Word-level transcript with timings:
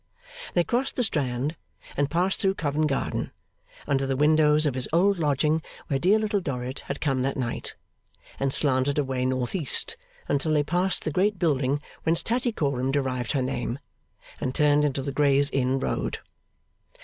They 0.55 0.63
crossed 0.63 0.95
the 0.95 1.03
Strand, 1.03 1.55
and 1.95 2.09
passed 2.09 2.41
through 2.41 2.55
Covent 2.55 2.87
Garden 2.87 3.29
(under 3.85 4.07
the 4.07 4.15
windows 4.15 4.65
of 4.65 4.73
his 4.73 4.89
old 4.91 5.19
lodging 5.19 5.61
where 5.89 5.99
dear 5.99 6.17
Little 6.17 6.41
Dorrit 6.41 6.79
had 6.85 6.99
come 6.99 7.21
that 7.21 7.37
night), 7.37 7.75
and 8.39 8.51
slanted 8.51 8.97
away 8.97 9.27
north 9.27 9.53
east, 9.53 9.97
until 10.27 10.53
they 10.53 10.63
passed 10.63 11.03
the 11.03 11.11
great 11.11 11.37
building 11.37 11.79
whence 12.01 12.23
Tattycoram 12.23 12.91
derived 12.91 13.33
her 13.33 13.43
name, 13.43 13.77
and 14.39 14.55
turned 14.55 14.83
into 14.83 15.03
the 15.03 15.11
Gray's 15.11 15.51
Inn 15.51 15.79
Road. 15.79 16.17